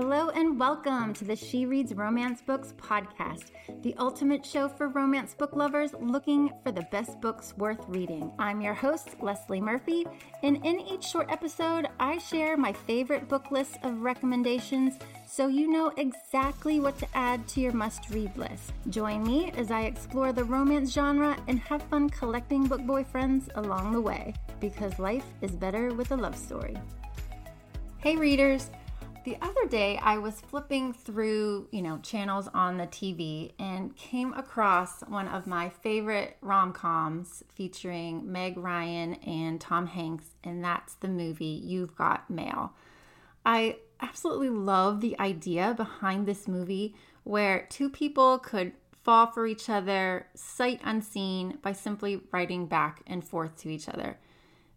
[0.00, 3.50] Hello and welcome to the She Reads Romance Books podcast,
[3.82, 8.30] the ultimate show for romance book lovers looking for the best books worth reading.
[8.38, 10.06] I'm your host, Leslie Murphy,
[10.44, 14.94] and in each short episode, I share my favorite book list of recommendations
[15.26, 18.72] so you know exactly what to add to your must read list.
[18.90, 23.94] Join me as I explore the romance genre and have fun collecting book boyfriends along
[23.94, 26.76] the way, because life is better with a love story.
[27.98, 28.70] Hey, readers!
[29.28, 34.32] The other day, I was flipping through, you know, channels on the TV and came
[34.32, 40.94] across one of my favorite rom coms featuring Meg Ryan and Tom Hanks, and that's
[40.94, 42.72] the movie You've Got Mail.
[43.44, 48.72] I absolutely love the idea behind this movie where two people could
[49.04, 54.18] fall for each other sight unseen by simply writing back and forth to each other.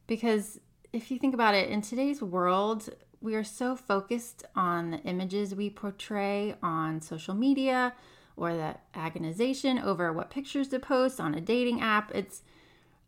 [0.07, 0.59] Because
[0.91, 2.90] if you think about it, in today's world,
[3.21, 7.93] we are so focused on the images we portray on social media
[8.35, 12.12] or the agonization over what pictures to post on a dating app.
[12.13, 12.41] It's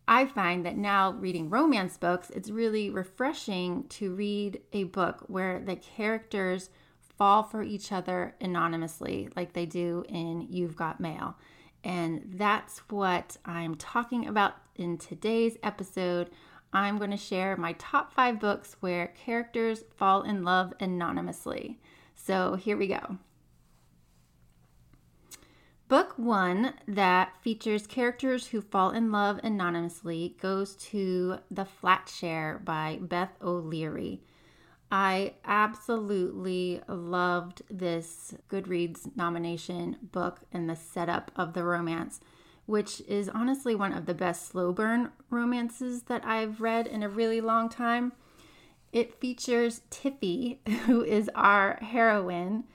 [0.07, 5.59] I find that now reading romance books, it's really refreshing to read a book where
[5.59, 6.69] the characters
[7.17, 11.35] fall for each other anonymously, like they do in You've Got Mail.
[11.83, 16.29] And that's what I'm talking about in today's episode
[16.73, 21.79] I'm going to share my top five books where characters fall in love anonymously.
[22.15, 23.17] So here we go.
[25.87, 32.97] Book one that features characters who fall in love anonymously goes to The Flatshare by
[32.99, 34.23] Beth O'Leary.
[34.91, 42.19] I absolutely loved this Goodreads nomination book and the setup of the romance
[42.65, 47.09] which is honestly one of the best slow burn romances that I've read in a
[47.09, 48.13] really long time.
[48.91, 52.65] It features Tiffy, who is our heroine.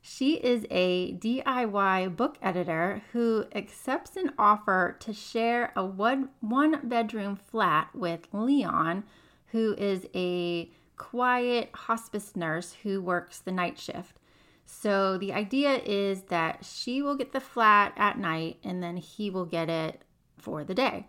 [0.00, 6.80] She is a DIY book editor who accepts an offer to share a one, one
[6.86, 9.04] bedroom flat with Leon,
[9.46, 14.18] who is a quiet hospice nurse who works the night shift.
[14.66, 19.30] So the idea is that she will get the flat at night and then he
[19.30, 20.02] will get it
[20.38, 21.08] for the day.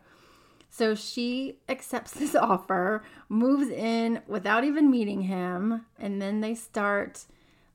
[0.69, 7.25] So she accepts this offer, moves in without even meeting him, and then they start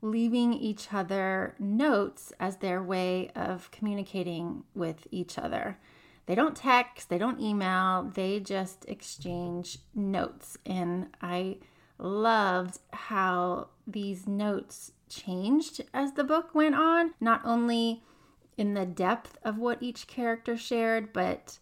[0.02, 5.78] leaving each other notes as their way of communicating with each other.
[6.26, 10.56] They don't text, they don't email, they just exchange notes.
[10.64, 11.56] And I
[11.98, 18.02] loved how these notes changed as the book went on, not only
[18.56, 21.58] in the depth of what each character shared, but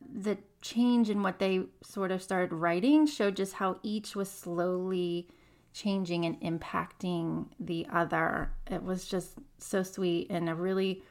[0.00, 5.28] the change in what they sort of started writing showed just how each was slowly
[5.72, 8.52] changing and impacting the other.
[8.70, 11.02] It was just so sweet and a really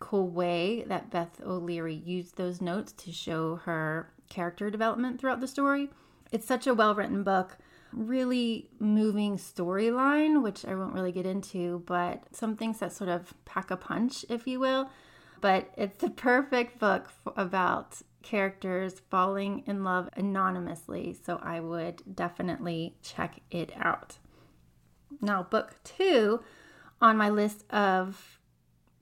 [0.00, 5.46] cool way that Beth O'Leary used those notes to show her character development throughout the
[5.46, 5.90] story.
[6.30, 7.56] It's such a well written book
[7.92, 13.34] really moving storyline, which I won't really get into, but some things that sort of
[13.44, 14.90] pack a punch, if you will.
[15.40, 22.96] But it's the perfect book about characters falling in love anonymously, so I would definitely
[23.02, 24.18] check it out.
[25.20, 26.42] Now, book two
[27.00, 28.38] on my list of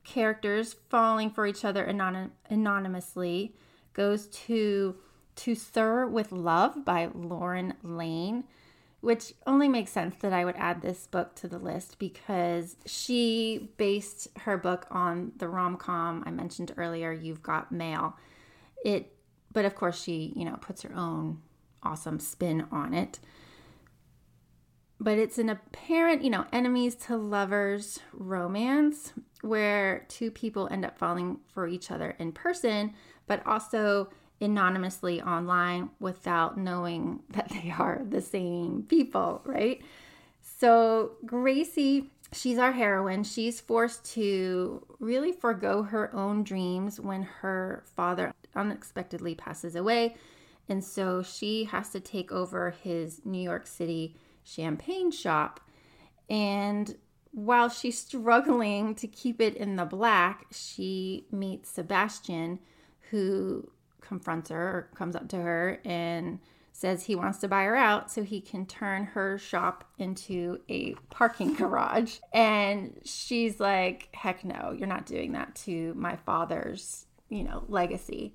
[0.04, 3.54] characters falling for each other anon- anonymously
[3.92, 4.96] goes to
[5.36, 8.44] To Sir with Love by Lauren Layne
[9.00, 13.70] which only makes sense that I would add this book to the list because she
[13.76, 18.16] based her book on the rom com I mentioned earlier, You've Got Mail.
[18.84, 19.14] It,
[19.52, 21.40] but of course, she, you know, puts her own
[21.82, 23.20] awesome spin on it.
[25.02, 30.98] But it's an apparent, you know, enemies to lovers romance where two people end up
[30.98, 32.92] falling for each other in person,
[33.26, 34.10] but also
[34.40, 39.82] anonymously online without knowing that they are the same people, right?
[40.58, 43.24] So, Gracie, she's our heroine.
[43.24, 50.16] She's forced to really forego her own dreams when her father unexpectedly passes away.
[50.68, 55.60] And so she has to take over his New York City champagne shop.
[56.28, 56.96] And
[57.32, 62.60] while she's struggling to keep it in the black, she meets Sebastian,
[63.10, 63.70] who
[64.00, 66.40] confronts her or comes up to her and
[66.72, 70.94] says he wants to buy her out so he can turn her shop into a
[71.10, 72.18] parking garage.
[72.32, 78.32] And she's like, heck no, you're not doing that to my father's, you know, legacy.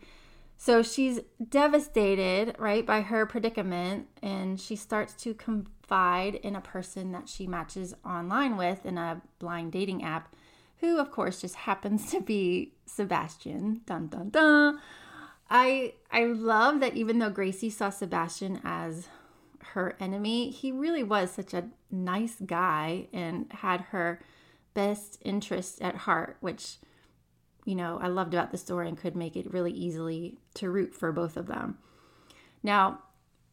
[0.58, 1.20] So she's
[1.50, 7.46] devastated, right, by her predicament, and she starts to confide in a person that she
[7.46, 10.34] matches online with in a blind dating app,
[10.78, 13.82] who, of course, just happens to be Sebastian.
[13.86, 14.80] Dun dun dun.
[15.50, 19.08] I I love that even though Gracie saw Sebastian as
[19.74, 24.22] her enemy, he really was such a nice guy and had her
[24.74, 26.78] best interest at heart, which
[27.66, 30.94] you know, I loved about the story and could make it really easily to root
[30.94, 31.80] for both of them.
[32.62, 33.00] Now,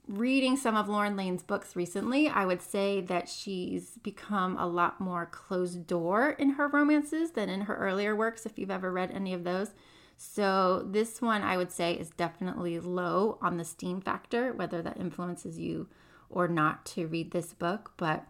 [0.06, 5.00] reading some of Lauren Layne's books recently, I would say that she's become a lot
[5.00, 9.10] more closed door in her romances than in her earlier works, if you've ever read
[9.10, 9.70] any of those.
[10.16, 14.98] So, this one I would say is definitely low on the steam factor, whether that
[14.98, 15.88] influences you
[16.30, 18.26] or not to read this book, but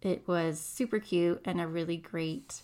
[0.00, 2.62] it was super cute and a really great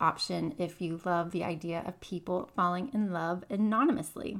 [0.00, 4.38] option if you love the idea of people falling in love anonymously.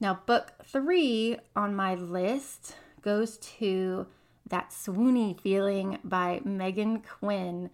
[0.00, 4.06] Now, book three on my list goes to
[4.48, 7.70] That Swoony Feeling by Meghan Quinn.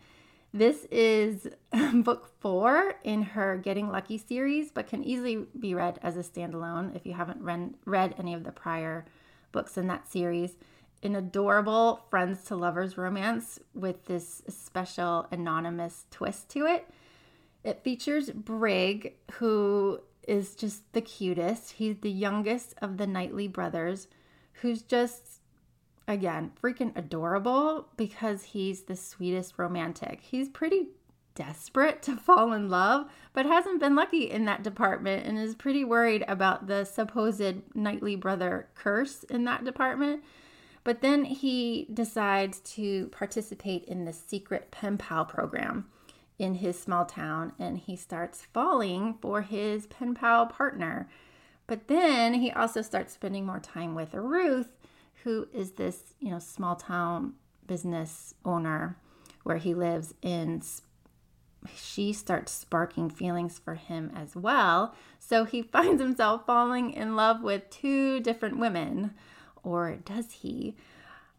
[0.53, 1.49] This is
[1.95, 6.97] book four in her Getting Lucky series, but can easily be read as a standalone
[6.97, 9.05] if you haven't read, read any of the prior
[9.53, 10.57] books in that series
[11.03, 16.89] an adorable friends to lovers romance with this special anonymous twist to it.
[17.65, 21.73] It features Brig, who is just the cutest.
[21.73, 24.09] He's the youngest of the Knightley brothers,
[24.55, 25.26] who's just,
[26.09, 30.21] again, freaking adorable because he's the sweetest romantic.
[30.23, 30.89] He's pretty
[31.35, 35.85] desperate to fall in love, but hasn't been lucky in that department and is pretty
[35.85, 40.23] worried about the supposed Knightley brother curse in that department.
[40.83, 45.87] But then he decides to participate in the secret pen pal program
[46.39, 51.09] in his small town and he starts falling for his pen pal partner.
[51.67, 54.69] But then he also starts spending more time with Ruth,
[55.25, 57.35] who is this, you know, small town
[57.67, 58.97] business owner
[59.43, 60.63] where he lives in
[61.75, 64.95] she starts sparking feelings for him as well.
[65.19, 69.15] So he finds himself falling in love with two different women
[69.63, 70.77] or does he?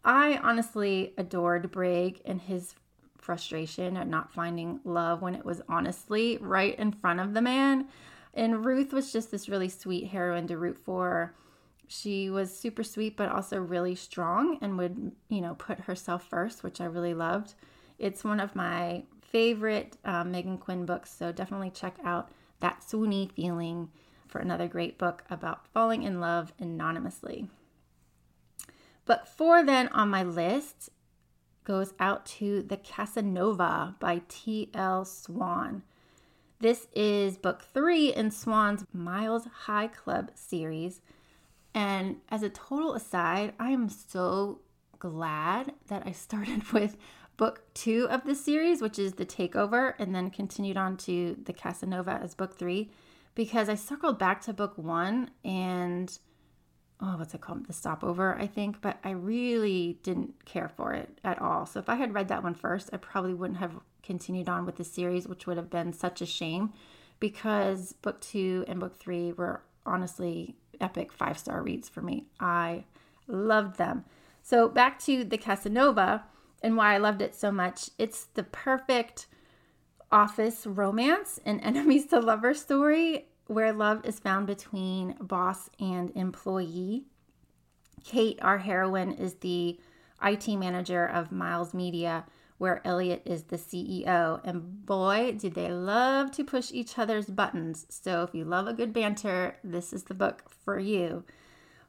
[0.04, 2.74] I honestly adored Brig and his
[3.16, 7.88] frustration at not finding love when it was honestly right in front of the man.
[8.34, 11.34] And Ruth was just this really sweet heroine to root for.
[11.88, 16.62] She was super sweet, but also really strong and would, you know, put herself first,
[16.62, 17.54] which I really loved.
[17.98, 22.30] It's one of my favorite um, Meghan Quinn books, so definitely check out
[22.60, 23.88] That Swoony Feeling
[24.26, 27.48] for another great book about falling in love anonymously.
[29.06, 30.90] But four then on my list
[31.64, 35.06] goes out to The Casanova by T.L.
[35.06, 35.82] Swan.
[36.60, 41.00] This is book three in Swan's Miles High Club series.
[41.78, 44.62] And as a total aside, I am so
[44.98, 46.96] glad that I started with
[47.36, 51.52] book two of the series, which is The Takeover, and then continued on to The
[51.52, 52.90] Casanova as book three,
[53.36, 56.18] because I circled back to book one and
[57.00, 57.68] oh, what's it called?
[57.68, 61.64] The Stopover, I think, but I really didn't care for it at all.
[61.64, 64.74] So if I had read that one first, I probably wouldn't have continued on with
[64.74, 66.72] the series, which would have been such a shame
[67.20, 72.26] because book two and book three were honestly epic five star reads for me.
[72.40, 72.84] I
[73.26, 74.04] loved them.
[74.42, 76.24] So back to the Casanova
[76.62, 77.90] and why I loved it so much.
[77.98, 79.26] It's the perfect
[80.10, 87.04] office romance and enemies to lover story where love is found between boss and employee.
[88.04, 89.78] Kate, our heroine, is the
[90.22, 92.24] IT manager of Miles Media,
[92.58, 94.40] where Elliot is the CEO.
[94.44, 97.86] And boy, do they love to push each other's buttons.
[97.88, 101.24] So if you love a good banter, this is the book for you.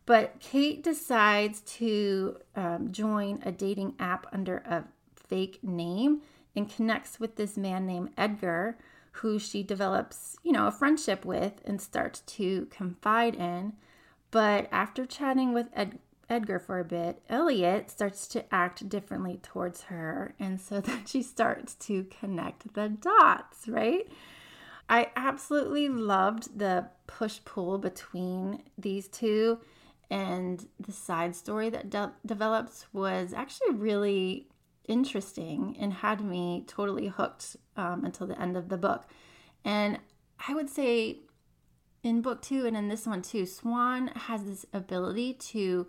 [0.05, 4.85] But Kate decides to um, join a dating app under a
[5.15, 6.21] fake name
[6.55, 8.77] and connects with this man named Edgar
[9.11, 13.73] who she develops, you know, a friendship with and starts to confide in.
[14.31, 15.99] But after chatting with Ed-
[16.29, 20.35] Edgar for a bit, Elliot starts to act differently towards her.
[20.39, 24.07] And so then she starts to connect the dots, right?
[24.87, 29.59] I absolutely loved the push pull between these two.
[30.11, 32.13] And the side story that de-
[32.93, 34.47] was actually really
[34.87, 39.05] interesting and had me totally hooked um, until the end of the book.
[39.63, 39.99] And
[40.47, 41.19] I would say
[42.01, 45.87] in book two and in this one too, Swan has this ability to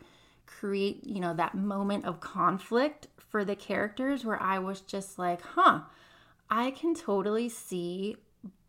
[0.59, 5.41] create, you know, that moment of conflict for the characters where I was just like,
[5.41, 5.83] huh,
[6.51, 8.17] I can totally see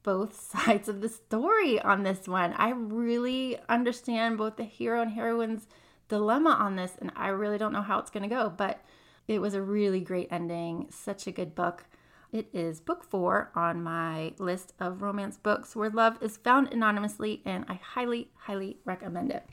[0.03, 2.53] both sides of the story on this one.
[2.53, 5.67] I really understand both the hero and heroine's
[6.07, 8.81] dilemma on this, and I really don't know how it's going to go, but
[9.27, 10.87] it was a really great ending.
[10.89, 11.85] Such a good book.
[12.31, 17.41] It is book four on my list of romance books where love is found anonymously,
[17.45, 19.45] and I highly, highly recommend it.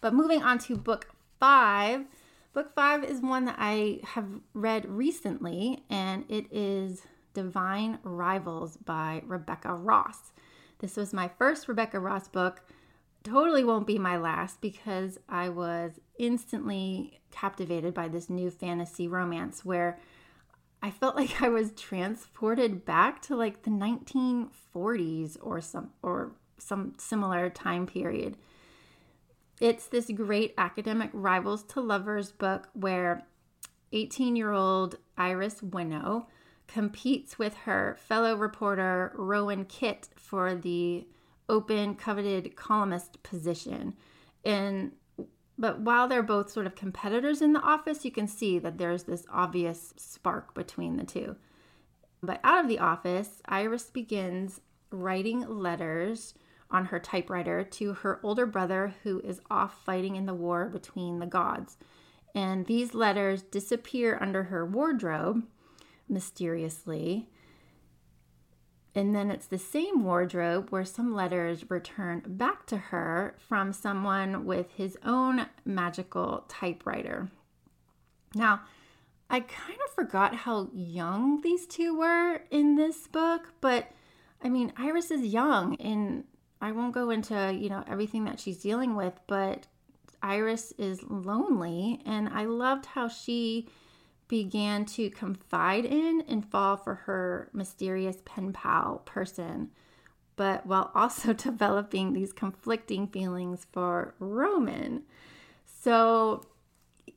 [0.00, 2.04] But moving on to book five.
[2.52, 7.02] Book five is one that I have read recently, and it is
[7.34, 10.32] Divine Rivals by Rebecca Ross.
[10.80, 12.62] This was my first Rebecca Ross book.
[13.22, 19.64] Totally won't be my last because I was instantly captivated by this new fantasy romance
[19.64, 19.98] where
[20.82, 26.94] I felt like I was transported back to like the 1940s or some or some
[26.98, 28.36] similar time period.
[29.60, 33.26] It's this great academic rivals to lovers book where
[33.92, 36.28] 18-year-old Iris Winnow
[36.66, 41.06] competes with her fellow reporter Roman Kitt for the
[41.48, 43.94] open coveted columnist position.
[44.44, 44.92] And
[45.58, 49.02] but while they're both sort of competitors in the office, you can see that there's
[49.02, 51.36] this obvious spark between the two.
[52.22, 56.32] But out of the office, Iris begins writing letters
[56.70, 61.18] on her typewriter to her older brother who is off fighting in the war between
[61.18, 61.76] the gods.
[62.34, 65.44] And these letters disappear under her wardrobe
[66.08, 67.28] mysteriously.
[68.94, 74.44] And then it's the same wardrobe where some letters return back to her from someone
[74.44, 77.30] with his own magical typewriter.
[78.34, 78.62] Now,
[79.28, 83.92] I kind of forgot how young these two were in this book, but
[84.42, 86.24] I mean, Iris is young and
[86.60, 89.66] I won't go into, you know, everything that she's dealing with, but
[90.22, 93.68] Iris is lonely and I loved how she
[94.28, 99.70] began to confide in and fall for her mysterious pen pal person,
[100.36, 105.02] but while also developing these conflicting feelings for Roman.
[105.82, 106.44] So,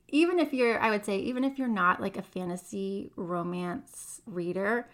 [0.07, 4.87] even if you're, I would say, even if you're not like a fantasy romance reader,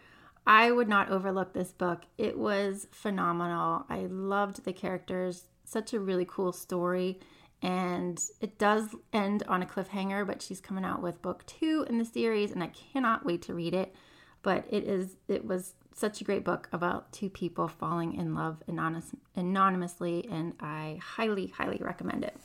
[0.50, 2.02] I would not overlook this book.
[2.18, 3.86] It was phenomenal.
[3.88, 7.20] I loved the characters, such a really cool story.
[7.62, 12.00] And it does end on a cliffhanger but she's coming out with book two in
[12.00, 13.94] the series and i cannot wait to read it.
[14.42, 18.64] But it is it was such a great book about two people falling in love
[18.66, 22.36] anonymous, anonymously and i highly highly recommend it.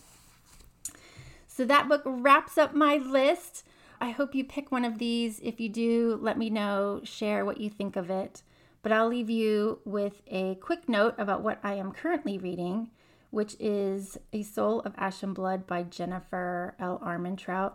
[1.47, 3.65] So that book wraps up my list
[4.05, 7.61] i hope you pick one of these if you do let me know share what
[7.61, 8.43] you think of it
[8.83, 12.91] but i'll leave you with a quick note about what i am currently reading
[13.35, 17.01] which is A Soul of Ash and Blood by Jennifer L.
[17.05, 17.73] Armentrout.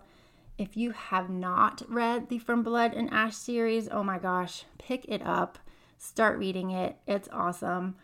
[0.57, 5.03] If you have not read the From Blood and Ash series, oh my gosh, pick
[5.09, 5.59] it up.
[5.98, 6.95] Start reading it.
[7.05, 7.98] It's awesome.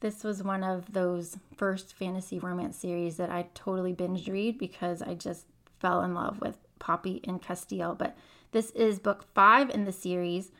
[0.00, 5.02] This was one of those first fantasy romance series that I totally binge read because
[5.02, 5.44] I just
[5.80, 7.96] fell in love with Poppy and Casteel.
[7.96, 8.16] But
[8.50, 10.50] this is book five in the series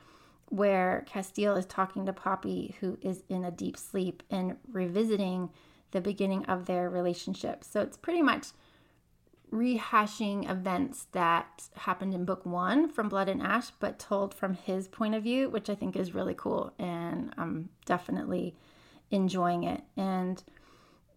[0.49, 5.51] where Casteel is talking to Poppy, who is in a deep sleep, and revisiting
[5.91, 7.65] the beginning of their relationship.
[7.65, 8.49] So it's pretty much
[9.51, 14.89] rehashing events that happened in book one from Blood and Ash, but told from his
[14.89, 16.73] point of view, which I think is really cool.
[16.79, 18.55] And I'm definitely
[19.11, 19.83] enjoying it.
[19.97, 20.43] And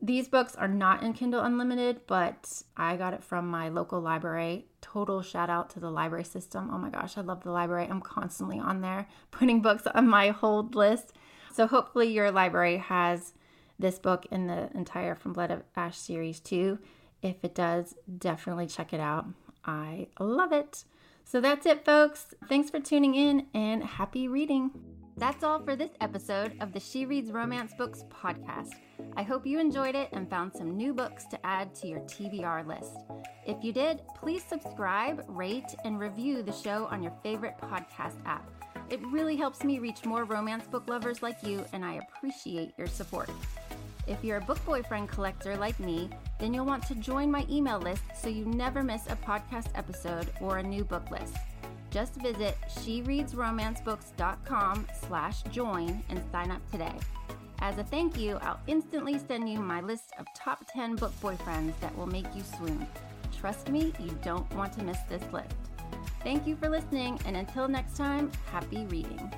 [0.01, 4.65] these books are not in Kindle Unlimited, but I got it from my local library.
[4.93, 6.69] Total shout out to the library system.
[6.71, 7.87] Oh my gosh, I love the library.
[7.89, 11.13] I'm constantly on there putting books on my hold list.
[11.51, 13.33] So hopefully your library has
[13.79, 16.77] this book and the entire From Blood of Ash series too.
[17.23, 19.25] If it does, definitely check it out.
[19.65, 20.83] I love it.
[21.23, 22.35] So that's it, folks.
[22.47, 24.69] Thanks for tuning in and happy reading.
[25.17, 28.71] That's all for this episode of the She Reads Romance Books podcast.
[29.15, 32.67] I hope you enjoyed it and found some new books to add to your TBR
[32.67, 32.97] list.
[33.47, 38.51] If you did, please subscribe, rate, and review the show on your favorite podcast app.
[38.89, 42.87] It really helps me reach more romance book lovers like you, and I appreciate your
[42.87, 43.29] support.
[44.07, 47.79] If you're a book boyfriend collector like me, then you'll want to join my email
[47.79, 51.37] list so you never miss a podcast episode or a new book list.
[51.95, 56.91] Just visit shereadsromancebooks.com slash join and sign up today.
[57.59, 61.79] As a thank you, I'll instantly send you my list of top 10 book boyfriends
[61.79, 62.85] that will make you swoon.
[63.39, 65.55] Trust me, you don't want to miss this list.
[66.21, 69.31] Thank you for listening, and until next time, happy reading.